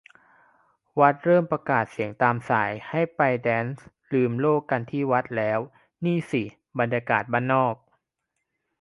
[0.99, 5.59] วัดเริ่มประกาศเสียงตามสายให้ไปแด๊นซ์ลืมโลกกันที่วัดแล้ว
[6.05, 6.43] นี่สิ
[6.79, 7.75] บรรยากาศบ้านนอก